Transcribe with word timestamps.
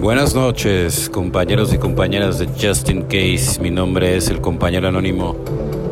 Buenas 0.00 0.34
noches, 0.34 1.10
compañeros 1.10 1.74
y 1.74 1.78
compañeras 1.78 2.38
de 2.38 2.46
Justin 2.46 3.02
Case. 3.02 3.60
Mi 3.60 3.70
nombre 3.70 4.16
es 4.16 4.30
el 4.30 4.40
compañero 4.40 4.88
anónimo. 4.88 5.36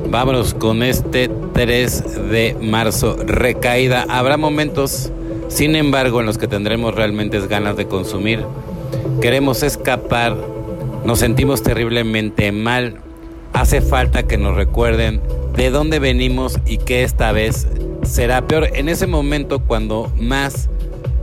Vámonos 0.09 0.55
con 0.55 0.83
este 0.83 1.29
3 1.53 2.31
de 2.31 2.57
marzo. 2.59 3.19
Recaída. 3.23 4.07
Habrá 4.09 4.39
momentos, 4.39 5.13
sin 5.49 5.77
embargo, 5.77 6.21
en 6.21 6.27
los 6.27 6.39
que 6.39 6.49
tendremos 6.49 6.95
realmente 6.95 7.39
ganas 7.49 7.77
de 7.77 7.87
consumir. 7.87 8.47
Queremos 9.21 9.63
escapar. 9.63 10.35
Nos 11.05 11.19
sentimos 11.19 11.63
terriblemente 11.63 12.51
mal. 12.51 13.03
Hace 13.53 13.83
falta 13.83 14.23
que 14.23 14.39
nos 14.39 14.57
recuerden 14.57 15.21
de 15.55 15.69
dónde 15.69 15.99
venimos 15.99 16.59
y 16.65 16.79
que 16.79 17.03
esta 17.03 17.31
vez 17.33 17.69
será 18.05 18.47
peor. 18.47 18.71
En 18.73 18.89
ese 18.89 19.07
momento, 19.07 19.61
cuando 19.61 20.11
más 20.19 20.71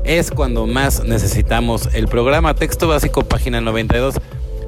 es 0.05 0.29
cuando 0.29 0.67
más 0.67 1.03
necesitamos 1.03 1.89
el 1.93 2.07
programa. 2.07 2.53
Texto 2.53 2.87
básico, 2.87 3.23
página 3.23 3.59
92. 3.59 4.15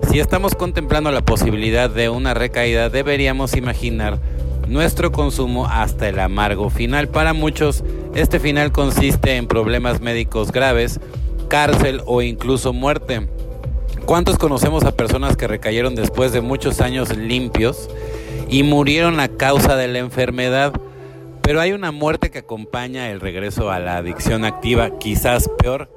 Si 0.09 0.19
estamos 0.19 0.55
contemplando 0.55 1.11
la 1.11 1.21
posibilidad 1.21 1.89
de 1.89 2.09
una 2.09 2.33
recaída, 2.33 2.89
deberíamos 2.89 3.55
imaginar 3.55 4.19
nuestro 4.67 5.11
consumo 5.11 5.67
hasta 5.67 6.09
el 6.09 6.19
amargo 6.19 6.69
final. 6.69 7.07
Para 7.07 7.33
muchos, 7.33 7.83
este 8.15 8.39
final 8.39 8.71
consiste 8.71 9.35
en 9.35 9.47
problemas 9.47 10.01
médicos 10.01 10.51
graves, 10.51 10.99
cárcel 11.49 12.01
o 12.05 12.21
incluso 12.21 12.73
muerte. 12.73 13.27
¿Cuántos 14.05 14.37
conocemos 14.37 14.85
a 14.85 14.95
personas 14.95 15.37
que 15.37 15.47
recayeron 15.47 15.93
después 15.93 16.31
de 16.31 16.41
muchos 16.41 16.81
años 16.81 17.15
limpios 17.15 17.89
y 18.49 18.63
murieron 18.63 19.19
a 19.19 19.27
causa 19.27 19.75
de 19.75 19.87
la 19.87 19.99
enfermedad? 19.99 20.73
Pero 21.47 21.61
hay 21.61 21.71
una 21.71 21.93
muerte 21.93 22.29
que 22.29 22.39
acompaña 22.39 23.09
el 23.09 23.21
regreso 23.21 23.71
a 23.71 23.79
la 23.79 23.95
adicción 23.95 24.43
activa, 24.43 24.99
quizás 24.99 25.49
peor 25.57 25.89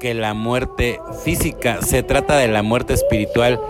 que 0.00 0.14
la 0.14 0.34
muerte 0.34 0.98
física. 1.22 1.80
Se 1.80 2.02
trata 2.02 2.36
de 2.36 2.48
la 2.48 2.64
muerte 2.64 2.94
espiritual 2.94 3.60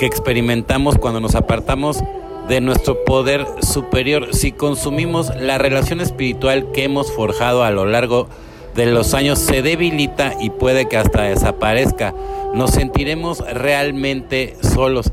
que 0.00 0.06
experimentamos 0.06 0.98
cuando 0.98 1.20
nos 1.20 1.36
apartamos 1.36 2.02
de 2.48 2.60
nuestro 2.60 3.04
poder 3.04 3.46
superior. 3.62 4.34
Si 4.34 4.50
consumimos 4.50 5.32
la 5.36 5.58
relación 5.58 6.00
espiritual 6.00 6.72
que 6.72 6.82
hemos 6.82 7.12
forjado 7.12 7.62
a 7.62 7.70
lo 7.70 7.84
largo 7.84 8.26
de 8.74 8.86
los 8.86 9.14
años, 9.14 9.38
se 9.38 9.62
debilita 9.62 10.34
y 10.40 10.50
puede 10.50 10.88
que 10.88 10.96
hasta 10.96 11.22
desaparezca. 11.22 12.12
Nos 12.52 12.72
sentiremos 12.72 13.38
realmente 13.48 14.56
solos. 14.60 15.12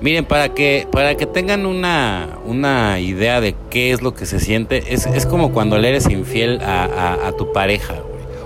Miren, 0.00 0.26
para 0.26 0.50
que, 0.50 0.86
para 0.92 1.16
que 1.16 1.24
tengan 1.24 1.64
una, 1.64 2.38
una 2.44 3.00
idea 3.00 3.40
de 3.40 3.54
qué 3.70 3.92
es 3.92 4.02
lo 4.02 4.14
que 4.14 4.26
se 4.26 4.40
siente, 4.40 4.92
es, 4.92 5.06
es 5.06 5.24
como 5.24 5.52
cuando 5.52 5.78
le 5.78 5.88
eres 5.88 6.08
infiel 6.10 6.60
a, 6.62 7.32
tu 7.38 7.52
pareja, 7.52 7.94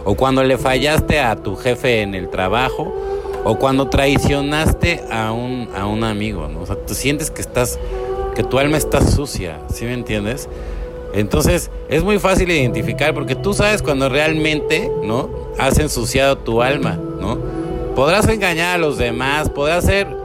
o 0.04 0.14
cuando 0.14 0.44
le 0.44 0.58
fallaste 0.58 1.18
a 1.18 1.36
tu 1.36 1.56
jefe 1.56 2.02
en 2.02 2.14
el 2.14 2.28
trabajo, 2.30 2.94
o 3.44 3.58
cuando 3.58 3.88
traicionaste 3.88 5.02
a 5.10 5.32
un, 5.32 5.68
a 5.76 5.86
un 5.86 6.04
amigo, 6.04 6.46
¿no? 6.46 6.60
O 6.60 6.66
sea, 6.66 6.76
tú 6.76 6.94
sientes 6.94 7.30
que 7.30 7.40
estás, 7.40 7.80
que 8.36 8.44
tu 8.44 8.58
alma 8.58 8.76
está 8.76 9.00
sucia, 9.00 9.58
¿sí 9.72 9.86
me 9.86 9.94
entiendes? 9.94 10.48
Entonces, 11.14 11.70
es 11.88 12.04
muy 12.04 12.20
fácil 12.20 12.50
identificar 12.50 13.12
porque 13.12 13.34
tú 13.34 13.54
sabes 13.54 13.82
cuando 13.82 14.08
realmente, 14.08 14.90
¿no? 15.02 15.30
Has 15.58 15.78
ensuciado 15.80 16.38
tu 16.38 16.62
alma, 16.62 16.96
¿no? 17.20 17.38
Podrás 17.96 18.28
engañar 18.28 18.76
a 18.76 18.78
los 18.78 18.98
demás, 18.98 19.50
podrás 19.50 19.84
ser 19.84 20.19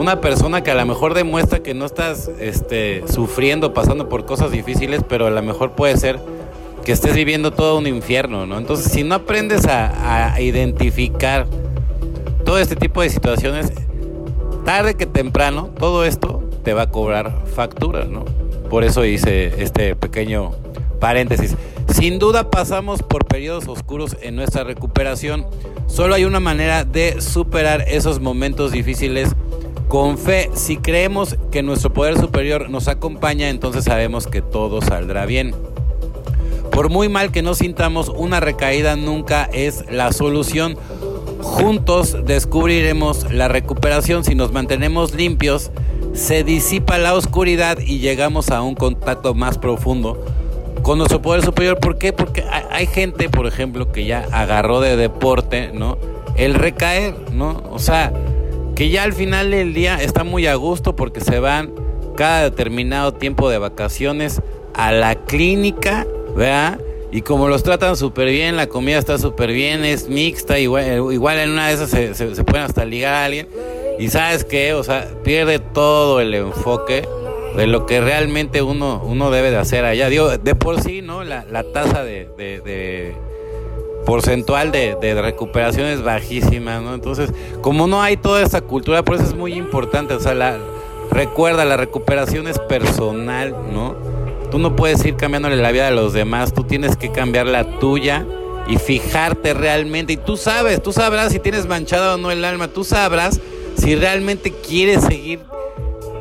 una 0.00 0.22
persona 0.22 0.62
que 0.62 0.70
a 0.70 0.74
lo 0.74 0.86
mejor 0.86 1.12
demuestra 1.12 1.62
que 1.62 1.74
no 1.74 1.84
estás 1.84 2.30
este, 2.40 3.04
sufriendo, 3.06 3.74
pasando 3.74 4.08
por 4.08 4.24
cosas 4.24 4.50
difíciles, 4.50 5.02
pero 5.06 5.26
a 5.26 5.30
lo 5.30 5.42
mejor 5.42 5.72
puede 5.72 5.94
ser 5.98 6.18
que 6.86 6.92
estés 6.92 7.14
viviendo 7.14 7.50
todo 7.50 7.76
un 7.76 7.86
infierno, 7.86 8.46
¿no? 8.46 8.56
Entonces, 8.56 8.90
si 8.90 9.04
no 9.04 9.16
aprendes 9.16 9.66
a, 9.66 10.40
identificar 10.40 11.46
todo 12.46 12.58
este 12.58 12.76
tipo 12.76 13.02
de 13.02 13.10
situaciones, 13.10 13.72
tarde 14.64 14.94
que 14.94 15.04
temprano, 15.04 15.68
todo 15.78 16.06
esto 16.06 16.42
te 16.64 16.72
va 16.72 16.82
a 16.82 16.90
cobrar 16.90 17.44
factura, 17.54 18.06
¿no? 18.06 18.24
Por 18.70 18.84
eso 18.84 19.04
hice 19.04 19.62
este 19.62 19.96
pequeño 19.96 20.52
paréntesis. 20.98 21.56
Sin 21.92 22.18
duda 22.18 22.50
pasamos 22.50 23.02
por 23.02 23.26
periodos 23.26 23.68
oscuros 23.68 24.16
en 24.22 24.34
nuestra 24.34 24.64
recuperación. 24.64 25.44
Solo 25.88 26.14
hay 26.14 26.24
una 26.24 26.40
manera 26.40 26.84
de 26.84 27.20
superar 27.20 27.84
esos 27.86 28.20
momentos 28.20 28.72
difíciles 28.72 29.34
con 29.90 30.18
fe, 30.18 30.50
si 30.54 30.76
creemos 30.76 31.36
que 31.50 31.64
nuestro 31.64 31.92
poder 31.92 32.16
superior 32.16 32.70
nos 32.70 32.86
acompaña, 32.86 33.48
entonces 33.48 33.86
sabemos 33.86 34.28
que 34.28 34.40
todo 34.40 34.80
saldrá 34.80 35.26
bien. 35.26 35.52
Por 36.70 36.90
muy 36.90 37.08
mal 37.08 37.32
que 37.32 37.42
nos 37.42 37.58
sintamos, 37.58 38.08
una 38.08 38.38
recaída 38.38 38.94
nunca 38.94 39.50
es 39.52 39.84
la 39.90 40.12
solución. 40.12 40.76
Juntos 41.42 42.18
descubriremos 42.24 43.32
la 43.32 43.48
recuperación 43.48 44.22
si 44.22 44.36
nos 44.36 44.52
mantenemos 44.52 45.12
limpios, 45.12 45.72
se 46.12 46.44
disipa 46.44 46.96
la 46.96 47.14
oscuridad 47.14 47.80
y 47.80 47.98
llegamos 47.98 48.50
a 48.50 48.62
un 48.62 48.76
contacto 48.76 49.34
más 49.34 49.58
profundo 49.58 50.24
con 50.82 50.98
nuestro 50.98 51.20
poder 51.20 51.44
superior. 51.44 51.80
¿Por 51.80 51.98
qué? 51.98 52.12
Porque 52.12 52.44
hay 52.70 52.86
gente, 52.86 53.28
por 53.28 53.48
ejemplo, 53.48 53.90
que 53.90 54.04
ya 54.04 54.24
agarró 54.30 54.80
de 54.80 54.96
deporte, 54.96 55.72
¿no? 55.74 55.98
El 56.36 56.54
recaer, 56.54 57.32
¿no? 57.32 57.64
O 57.72 57.80
sea, 57.80 58.12
que 58.80 58.88
ya 58.88 59.02
al 59.02 59.12
final 59.12 59.50
del 59.50 59.74
día 59.74 59.96
está 59.96 60.24
muy 60.24 60.46
a 60.46 60.54
gusto 60.54 60.96
porque 60.96 61.20
se 61.20 61.38
van 61.38 61.70
cada 62.16 62.44
determinado 62.44 63.12
tiempo 63.12 63.50
de 63.50 63.58
vacaciones 63.58 64.40
a 64.72 64.90
la 64.90 65.16
clínica, 65.16 66.06
¿verdad? 66.34 66.80
Y 67.12 67.20
como 67.20 67.48
los 67.48 67.62
tratan 67.62 67.94
súper 67.94 68.30
bien, 68.30 68.56
la 68.56 68.68
comida 68.68 68.96
está 68.96 69.18
súper 69.18 69.52
bien, 69.52 69.84
es 69.84 70.08
mixta, 70.08 70.58
igual, 70.58 71.12
igual 71.12 71.40
en 71.40 71.50
una 71.50 71.68
de 71.68 71.74
esas 71.74 71.90
se, 71.90 72.42
pueden 72.42 72.62
hasta 72.62 72.86
ligar 72.86 73.12
a 73.12 73.24
alguien. 73.26 73.48
Y 73.98 74.08
sabes 74.08 74.46
qué, 74.46 74.72
o 74.72 74.82
sea, 74.82 75.06
pierde 75.24 75.58
todo 75.58 76.22
el 76.22 76.32
enfoque 76.32 77.06
de 77.58 77.66
lo 77.66 77.84
que 77.84 78.00
realmente 78.00 78.62
uno, 78.62 79.02
uno 79.04 79.30
debe 79.30 79.50
de 79.50 79.58
hacer 79.58 79.84
allá. 79.84 80.08
Digo, 80.08 80.38
de 80.38 80.54
por 80.54 80.80
sí, 80.80 81.02
¿no? 81.02 81.22
La, 81.22 81.44
la 81.44 81.64
tasa 81.64 82.02
de 82.02 82.24
porcentual 84.04 84.72
de, 84.72 84.96
de, 85.00 85.20
recuperación 85.20 85.86
es 85.86 86.02
bajísima, 86.02 86.80
¿no? 86.80 86.94
Entonces, 86.94 87.32
como 87.60 87.86
no 87.86 88.02
hay 88.02 88.16
toda 88.16 88.42
esa 88.42 88.60
cultura, 88.60 89.04
por 89.04 89.16
eso 89.16 89.24
es 89.24 89.34
muy 89.34 89.54
importante, 89.54 90.14
o 90.14 90.20
sea, 90.20 90.34
la, 90.34 90.58
recuerda, 91.10 91.64
la 91.64 91.76
recuperación 91.76 92.46
es 92.46 92.58
personal, 92.58 93.54
¿no? 93.72 93.94
Tú 94.50 94.58
no 94.58 94.74
puedes 94.74 95.04
ir 95.04 95.16
cambiándole 95.16 95.56
la 95.56 95.70
vida 95.70 95.88
a 95.88 95.90
los 95.90 96.12
demás, 96.12 96.52
tú 96.52 96.64
tienes 96.64 96.96
que 96.96 97.12
cambiar 97.12 97.46
la 97.46 97.78
tuya 97.78 98.26
y 98.66 98.76
fijarte 98.78 99.54
realmente, 99.54 100.14
y 100.14 100.16
tú 100.16 100.36
sabes, 100.36 100.82
tú 100.82 100.92
sabrás 100.92 101.32
si 101.32 101.38
tienes 101.38 101.66
manchado 101.66 102.14
o 102.14 102.16
no 102.16 102.30
el 102.30 102.44
alma, 102.44 102.68
tú 102.68 102.84
sabrás 102.84 103.40
si 103.76 103.94
realmente 103.96 104.52
quieres 104.52 105.02
seguir 105.02 105.40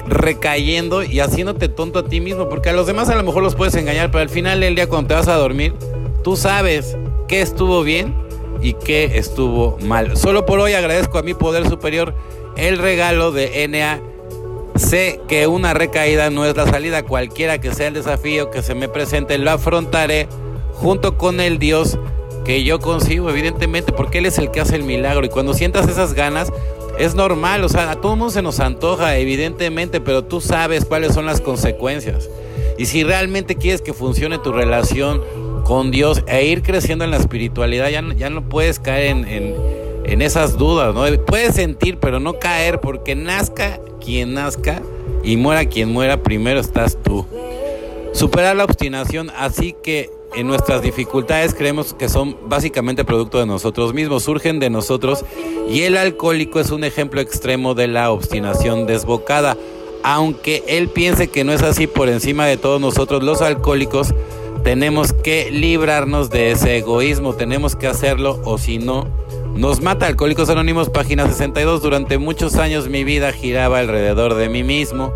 recayendo 0.07 1.03
y 1.03 1.19
haciéndote 1.19 1.69
tonto 1.69 1.99
a 1.99 2.05
ti 2.05 2.19
mismo, 2.19 2.49
porque 2.49 2.69
a 2.69 2.73
los 2.73 2.87
demás 2.87 3.09
a 3.09 3.15
lo 3.15 3.23
mejor 3.23 3.43
los 3.43 3.55
puedes 3.55 3.75
engañar, 3.75 4.11
pero 4.11 4.21
al 4.21 4.29
final 4.29 4.59
del 4.59 4.75
día 4.75 4.87
cuando 4.87 5.09
te 5.09 5.13
vas 5.13 5.27
a 5.27 5.35
dormir, 5.35 5.73
tú 6.23 6.35
sabes 6.35 6.97
qué 7.29 7.41
estuvo 7.41 7.83
bien 7.83 8.13
y 8.61 8.73
qué 8.73 9.17
estuvo 9.17 9.77
mal. 9.85 10.17
Solo 10.17 10.45
por 10.45 10.59
hoy 10.59 10.73
agradezco 10.73 11.19
a 11.19 11.21
mi 11.21 11.33
poder 11.33 11.69
superior 11.69 12.13
el 12.57 12.77
regalo 12.77 13.31
de 13.31 13.67
NA. 13.69 14.01
Sé 14.75 15.21
que 15.27 15.47
una 15.47 15.73
recaída 15.73 16.29
no 16.29 16.43
es 16.43 16.57
la 16.57 16.67
salida, 16.67 17.03
cualquiera 17.03 17.61
que 17.61 17.73
sea 17.73 17.87
el 17.87 17.93
desafío 17.93 18.49
que 18.49 18.61
se 18.61 18.75
me 18.75 18.89
presente, 18.89 19.37
lo 19.37 19.51
afrontaré 19.51 20.27
junto 20.73 21.17
con 21.17 21.39
el 21.39 21.59
Dios 21.59 21.99
que 22.45 22.63
yo 22.63 22.79
consigo, 22.79 23.29
evidentemente, 23.29 23.91
porque 23.91 24.17
Él 24.17 24.25
es 24.25 24.37
el 24.39 24.49
que 24.49 24.61
hace 24.61 24.75
el 24.75 24.83
milagro. 24.83 25.25
Y 25.25 25.29
cuando 25.29 25.53
sientas 25.53 25.87
esas 25.87 26.13
ganas, 26.13 26.51
es 26.97 27.13
normal, 27.13 27.63
o 27.63 27.69
sea, 27.69 27.91
a 27.91 28.01
todo 28.01 28.15
mundo 28.15 28.31
se 28.31 28.41
nos 28.41 28.59
antoja, 28.59 29.17
evidentemente, 29.17 30.01
pero 30.01 30.23
tú 30.23 30.41
sabes 30.41 30.85
cuáles 30.85 31.13
son 31.13 31.25
las 31.25 31.41
consecuencias. 31.41 32.27
Y 32.77 32.85
si 32.85 33.03
realmente 33.03 33.55
quieres 33.55 33.81
que 33.81 33.93
funcione 33.93 34.39
tu 34.39 34.51
relación 34.51 35.21
con 35.69 35.91
Dios 35.91 36.23
e 36.25 36.47
ir 36.47 36.63
creciendo 36.63 37.05
en 37.05 37.11
la 37.11 37.17
espiritualidad, 37.17 37.91
ya, 37.91 38.03
ya 38.17 38.31
no 38.31 38.41
puedes 38.41 38.79
caer 38.79 39.05
en, 39.05 39.55
en, 40.03 40.21
esas 40.23 40.57
dudas, 40.57 40.95
¿no? 40.95 41.03
Puedes 41.25 41.53
sentir, 41.53 41.99
pero 41.99 42.19
no 42.19 42.39
caer, 42.39 42.79
porque 42.79 43.13
nazca 43.13 43.79
quien 44.03 44.33
nazca 44.33 44.81
y 45.23 45.37
muera 45.37 45.65
quien 45.65 45.91
muera, 45.91 46.23
primero 46.23 46.59
estás 46.59 46.97
tú. 47.03 47.23
Superar 48.13 48.55
la 48.55 48.63
obstinación, 48.63 49.29
así 49.37 49.75
que 49.83 50.09
en 50.33 50.47
nuestras 50.47 50.81
dificultades 50.81 51.53
creemos 51.53 51.93
que 51.93 52.09
son 52.09 52.35
básicamente 52.47 53.05
producto 53.05 53.37
de 53.37 53.45
nosotros 53.45 53.93
mismos, 53.93 54.23
surgen 54.23 54.59
de 54.59 54.71
nosotros 54.71 55.23
y 55.69 55.81
el 55.81 55.97
alcohólico 55.97 56.59
es 56.59 56.71
un 56.71 56.83
ejemplo 56.83 57.21
extremo 57.21 57.75
de 57.75 57.87
la 57.87 58.09
obstinación 58.09 58.87
desbocada. 58.87 59.55
Aunque 60.01 60.63
él 60.65 60.87
piense 60.87 61.27
que 61.27 61.43
no 61.43 61.53
es 61.53 61.61
así 61.61 61.85
por 61.85 62.09
encima 62.09 62.47
de 62.47 62.57
todos 62.57 62.81
nosotros 62.81 63.21
los 63.21 63.43
alcohólicos, 63.43 64.15
tenemos 64.63 65.13
que 65.13 65.51
librarnos 65.51 66.29
de 66.29 66.51
ese 66.51 66.77
egoísmo, 66.77 67.33
tenemos 67.33 67.75
que 67.75 67.87
hacerlo 67.87 68.39
o 68.43 68.57
si 68.57 68.77
no, 68.77 69.07
nos 69.55 69.81
mata. 69.81 70.07
Alcohólicos 70.07 70.49
Anónimos, 70.49 70.89
página 70.89 71.27
62. 71.27 71.81
Durante 71.81 72.17
muchos 72.17 72.55
años 72.55 72.87
mi 72.87 73.03
vida 73.03 73.31
giraba 73.31 73.79
alrededor 73.79 74.35
de 74.35 74.49
mí 74.49 74.63
mismo. 74.63 75.11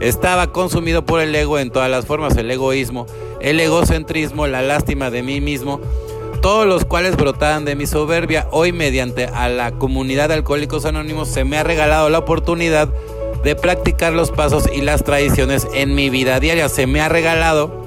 Estaba 0.00 0.52
consumido 0.52 1.04
por 1.04 1.20
el 1.20 1.34
ego 1.34 1.58
en 1.58 1.70
todas 1.70 1.90
las 1.90 2.04
formas, 2.04 2.36
el 2.36 2.50
egoísmo, 2.50 3.06
el 3.40 3.60
egocentrismo, 3.60 4.46
la 4.46 4.62
lástima 4.62 5.10
de 5.10 5.22
mí 5.22 5.40
mismo. 5.40 5.80
todos 6.42 6.66
los 6.66 6.84
cuales 6.84 7.16
brotaban 7.16 7.64
de 7.64 7.74
mi 7.74 7.86
soberbia. 7.86 8.46
Hoy, 8.52 8.70
mediante 8.70 9.24
a 9.24 9.48
la 9.48 9.72
comunidad 9.72 10.28
de 10.28 10.34
Alcohólicos 10.34 10.84
Anónimos, 10.84 11.28
se 11.28 11.44
me 11.44 11.56
ha 11.56 11.64
regalado 11.64 12.08
la 12.08 12.18
oportunidad 12.18 12.88
de 13.42 13.56
practicar 13.56 14.12
los 14.12 14.30
pasos 14.30 14.68
y 14.72 14.82
las 14.82 15.02
tradiciones 15.02 15.66
en 15.74 15.94
mi 15.94 16.10
vida 16.10 16.38
diaria. 16.38 16.68
Se 16.68 16.86
me 16.86 17.00
ha 17.00 17.08
regalado 17.08 17.85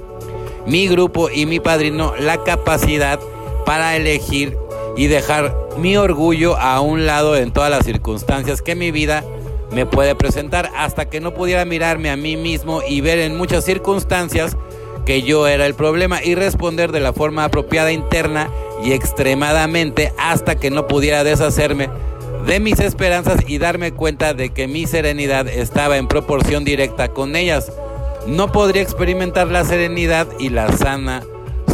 mi 0.70 0.88
grupo 0.88 1.30
y 1.30 1.46
mi 1.46 1.60
padrino 1.60 2.14
la 2.20 2.44
capacidad 2.44 3.20
para 3.66 3.96
elegir 3.96 4.56
y 4.96 5.08
dejar 5.08 5.56
mi 5.78 5.98
orgullo 5.98 6.58
a 6.58 6.80
un 6.80 7.06
lado 7.06 7.36
en 7.36 7.52
todas 7.52 7.72
las 7.72 7.86
circunstancias 7.86 8.62
que 8.62 8.76
mi 8.76 8.92
vida 8.92 9.24
me 9.72 9.86
puede 9.86 10.14
presentar 10.16 10.72
hasta 10.76 11.10
que 11.10 11.22
no 11.22 11.34
pudiera 11.34 11.66
mirarme 11.66 12.12
a 12.12 12.16
mí 12.16 12.38
mismo 12.38 12.82
y 12.88 13.02
ver 13.02 13.20
en 13.20 13.36
muchas 13.36 13.66
circunstancias 13.66 14.58
que 15.06 15.24
yo 15.24 15.48
era 15.48 15.66
el 15.66 15.74
problema 15.74 16.24
y 16.24 16.36
responder 16.36 16.92
de 16.92 17.00
la 17.00 17.14
forma 17.14 17.46
apropiada 17.46 17.92
interna 17.92 18.52
y 18.84 18.92
extremadamente 18.92 20.14
hasta 20.20 20.56
que 20.56 20.70
no 20.70 20.88
pudiera 20.88 21.24
deshacerme 21.24 21.90
de 22.46 22.60
mis 22.60 22.80
esperanzas 22.80 23.42
y 23.48 23.58
darme 23.58 23.92
cuenta 23.92 24.34
de 24.34 24.50
que 24.50 24.68
mi 24.68 24.86
serenidad 24.86 25.48
estaba 25.48 25.98
en 25.98 26.08
proporción 26.08 26.64
directa 26.64 27.10
con 27.10 27.36
ellas. 27.36 27.72
No 28.28 28.52
podría 28.52 28.82
experimentar 28.82 29.48
la 29.48 29.64
serenidad 29.66 30.28
y 30.40 30.50
la 30.50 30.72
sana 30.76 31.24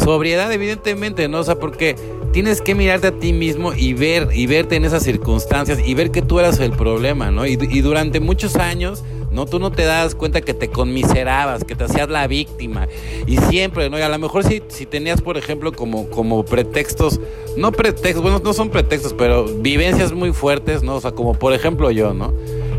sobriedad, 0.06 0.52
evidentemente, 0.52 1.28
¿no? 1.28 1.40
O 1.40 1.44
sea, 1.44 1.56
porque 1.56 1.96
tienes 2.32 2.62
que 2.62 2.76
mirarte 2.76 3.08
a 3.08 3.12
ti 3.12 3.34
mismo 3.34 3.74
y 3.74 3.94
ver 3.94 4.30
y 4.34 4.46
verte 4.46 4.76
en 4.76 4.86
esas 4.86 5.04
circunstancias 5.04 5.80
y 5.84 5.94
ver 5.96 6.12
que 6.12 6.22
tú 6.22 6.40
eras 6.40 6.60
el 6.60 6.72
problema, 6.72 7.32
¿no? 7.32 7.46
Y, 7.46 7.56
durante 7.56 8.20
muchos 8.20 8.56
años 8.56 9.04
¿no? 9.32 9.46
Tú 9.46 9.60
no 9.60 9.70
te 9.70 9.84
das 9.84 10.16
cuenta 10.16 10.40
que 10.40 10.54
te 10.54 10.70
conmiserabas, 10.70 11.66
que 11.66 11.76
te 11.76 11.84
hacías 11.84 12.08
la 12.08 12.26
víctima. 12.26 12.88
Y 13.28 13.36
siempre, 13.36 13.90
¿no? 13.90 14.00
Y 14.00 14.02
a 14.02 14.08
lo 14.08 14.18
mejor 14.18 14.46
si, 14.46 14.62
si 14.70 14.86
tenías, 14.86 15.22
por 15.22 15.36
ejemplo, 15.38 15.74
como, 15.74 16.10
como 16.10 16.46
pretextos, 16.46 17.20
no 17.58 17.74
pretextos, 17.74 18.22
bueno, 18.22 18.40
no 18.42 18.54
son 18.54 18.70
pretextos, 18.70 19.14
pero 19.14 19.44
vivencias 19.46 20.14
muy 20.14 20.32
fuertes, 20.32 20.84
¿no? 20.84 20.96
O 20.96 21.02
sea, 21.02 21.12
como 21.12 21.34
por 21.34 21.52
ejemplo 21.52 21.92
yo, 21.92 22.14
¿no? 22.14 22.34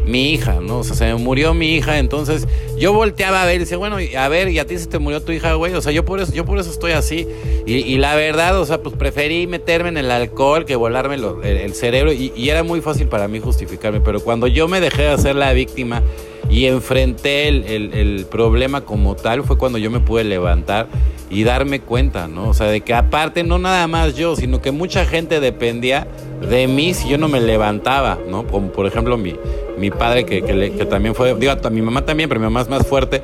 Mi 0.06 0.30
hija, 0.32 0.60
¿no? 0.60 0.78
O 0.78 0.84
sea, 0.84 0.94
se 0.94 1.14
murió 1.14 1.52
mi 1.52 1.74
hija, 1.74 1.98
entonces 1.98 2.46
yo 2.78 2.92
volteaba 2.92 3.42
a 3.42 3.46
ver 3.46 3.56
y 3.56 3.58
decía, 3.58 3.76
bueno, 3.76 3.96
a 4.16 4.28
ver, 4.28 4.48
¿y 4.48 4.58
a 4.58 4.66
ti 4.66 4.78
se 4.78 4.86
te 4.86 4.98
murió 4.98 5.20
tu 5.20 5.32
hija, 5.32 5.54
güey? 5.54 5.74
O 5.74 5.82
sea, 5.82 5.92
yo 5.92 6.04
por 6.04 6.20
eso, 6.20 6.32
yo 6.32 6.44
por 6.44 6.58
eso 6.58 6.70
estoy 6.70 6.92
así. 6.92 7.26
Y, 7.66 7.98
la 7.98 8.14
verdad, 8.14 8.60
o 8.60 8.64
sea, 8.64 8.80
pues 8.80 8.94
preferí 8.94 9.48
meterme 9.48 9.88
en 9.88 9.96
el 9.96 10.10
alcohol 10.12 10.64
que 10.64 10.76
volarme 10.76 11.16
el, 11.16 11.74
cerebro 11.74 12.12
y, 12.12 12.48
era 12.48 12.62
muy 12.62 12.80
fácil 12.80 13.08
para 13.08 13.26
mí 13.26 13.40
justificarme. 13.40 14.00
Pero 14.00 14.20
cuando 14.20 14.46
yo 14.46 14.68
me 14.68 14.80
dejé 14.80 15.02
de 15.02 15.08
hacer 15.08 15.34
la 15.34 15.52
víctima, 15.52 16.02
y 16.48 16.66
enfrenté 16.66 17.48
el, 17.48 18.26
problema 18.30 18.82
como 18.82 19.16
tal, 19.16 19.42
fue 19.42 19.58
cuando 19.58 19.78
yo 19.78 19.90
me 19.90 20.00
pude 20.00 20.24
levantar 20.24 20.88
y 21.28 21.42
darme 21.42 21.80
cuenta, 21.80 22.28
¿no? 22.28 22.48
O 22.48 22.54
sea, 22.54 22.66
de 22.66 22.82
que 22.82 22.94
aparte 22.94 23.42
no 23.42 23.58
nada 23.58 23.86
más 23.88 24.14
yo, 24.14 24.36
sino 24.36 24.62
que 24.62 24.70
mucha 24.70 25.04
gente 25.06 25.40
dependía 25.40 26.06
de 26.48 26.68
mí 26.68 26.94
si 26.94 27.08
yo 27.08 27.18
no 27.18 27.28
me 27.28 27.40
levantaba, 27.40 28.18
¿no? 28.28 28.46
Como 28.46 28.70
por 28.70 28.86
ejemplo 28.86 29.16
mi, 29.16 29.34
mi 29.76 29.90
padre, 29.90 30.24
que, 30.24 30.42
que, 30.42 30.86
también 30.86 31.14
fue, 31.14 31.34
digo, 31.34 31.52
a 31.52 31.70
mi 31.70 31.82
mamá 31.82 32.04
también, 32.04 32.28
pero 32.28 32.40
mi 32.40 32.44
mamá 32.44 32.62
es 32.62 32.68
más 32.68 32.86
fuerte, 32.86 33.22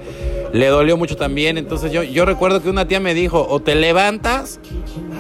le 0.53 0.67
dolió 0.67 0.97
mucho 0.97 1.17
también. 1.17 1.59
Entonces 1.59 1.93
yo, 1.93 2.03
yo 2.03 2.25
recuerdo 2.25 2.63
que 2.63 2.71
una 2.71 2.87
tía 2.87 3.01
me 3.01 3.15
dijo, 3.15 3.47
o 3.49 3.61
te 3.61 3.75
levantas 3.75 4.61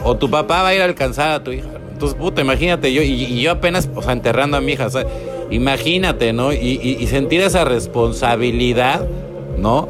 o 0.04 0.16
tu 0.16 0.30
papá 0.30 0.62
va 0.62 0.68
a 0.68 0.74
ir 0.74 0.82
a 0.82 0.84
alcanzar 0.84 1.30
a 1.30 1.42
tu 1.42 1.52
hija. 1.52 1.68
Entonces, 1.92 2.18
puta, 2.18 2.40
imagínate, 2.40 2.92
yo, 2.92 3.02
y, 3.02 3.10
y 3.10 3.42
yo 3.42 3.52
apenas, 3.52 3.88
o 3.94 4.02
sea, 4.02 4.12
enterrando 4.12 4.56
a 4.56 4.60
mi 4.60 4.72
hija, 4.72 4.86
o 4.86 4.90
sea, 4.90 5.06
Imagínate, 5.52 6.32
¿no? 6.32 6.52
Y, 6.52 7.06
sentir 7.08 7.42
esa 7.42 7.64
responsabilidad, 7.64 9.06
¿no? 9.58 9.86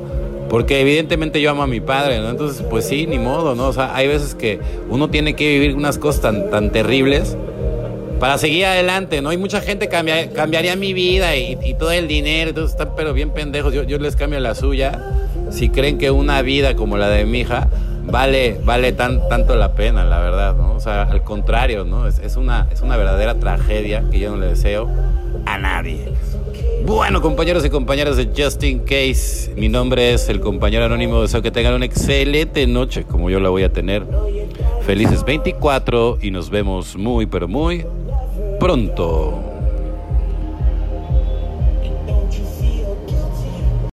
Porque 0.51 0.81
evidentemente 0.81 1.41
yo 1.41 1.51
amo 1.51 1.63
a 1.63 1.69
mi 1.69 1.81
padre, 1.81 2.19
¿no? 2.19 2.31
Entonces, 2.31 2.67
pues 2.69 2.85
sí, 2.85 3.07
ni 3.07 3.21
modo, 3.21 3.55
¿no? 3.55 3.69
O 3.69 3.73
sea, 3.73 3.95
hay 3.95 4.09
veces 4.09 4.35
que 4.35 4.59
uno 4.91 5.09
tiene 5.09 5.35
que 5.35 5.49
vivir 5.49 5.77
unas 5.77 5.99
cosas 5.99 6.21
tan, 6.21 6.51
tan 6.51 6.71
terribles 6.73 7.37
para 8.23 8.39
seguir 8.39 8.67
adelante, 8.67 9.21
¿no? 9.21 9.33
Y 9.33 9.37
mucha 9.37 9.61
gente 9.61 9.89
cambiaría 9.89 10.77
mi 10.77 10.93
vida 10.93 11.35
y, 11.35 11.75
todo 11.75 11.91
el 11.91 12.07
dinero, 12.07 12.51
entonces 12.51 12.71
están 12.71 12.95
pero 12.95 13.13
bien 13.13 13.31
pendejos, 13.31 13.75
yo, 13.75 13.99
les 13.99 14.15
cambio 14.15 14.39
la 14.39 14.55
suya. 14.55 14.97
Si 15.51 15.71
creen 15.71 15.99
que 15.99 16.13
una 16.13 16.41
vida 16.41 16.77
como 16.77 16.97
la 16.97 17.09
de 17.09 17.25
mi 17.25 17.41
hija 17.41 17.67
vale, 18.05 18.61
vale 18.63 18.93
tan, 18.93 19.29
tanto 19.29 19.57
la 19.57 19.73
pena, 19.73 20.05
la 20.05 20.21
verdad, 20.21 20.55
¿no? 20.55 20.75
O 20.75 20.79
sea, 20.79 21.03
al 21.03 21.25
contrario, 21.25 21.85
¿no? 21.85 22.07
Es, 22.07 22.21
es, 22.21 22.37
una, 22.37 22.69
es 22.71 22.81
una 22.81 22.97
verdadera 22.97 23.35
tragedia 23.35 24.05
que 24.09 24.21
yo 24.21 24.31
no 24.31 24.37
le 24.37 24.47
deseo 24.47 24.89
a 25.45 25.59
nadie. 25.59 26.13
Bueno, 26.87 27.23
compañeros 27.23 27.65
y 27.65 27.71
compañeras 27.71 28.17
de 28.17 28.27
Just 28.27 28.63
In 28.63 28.85
Case, 28.85 29.53
mi 29.57 29.69
nombre 29.69 30.13
es 30.13 30.29
el 30.29 30.39
compañero 30.39 30.85
anónimo. 30.85 31.23
Deseo 31.23 31.43
que 31.43 31.51
tengan 31.51 31.75
una 31.75 31.87
excelente 31.87 32.69
noche, 32.69 33.03
como 33.03 33.31
yo 33.31 33.41
la 33.41 33.49
voy 33.49 33.65
a 33.65 33.73
tener. 33.73 34.05
Felices 34.87 35.25
24 35.25 36.19
y 36.23 36.31
nos 36.31 36.51
vemos 36.51 36.95
muy, 36.95 37.27
pero 37.27 37.49
muy 37.49 37.85
pronto. 38.63 39.52